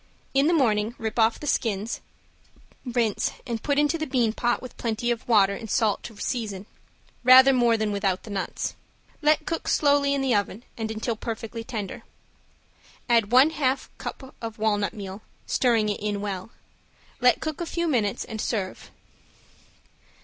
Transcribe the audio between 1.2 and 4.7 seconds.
the skins, rinse and put into the bean pot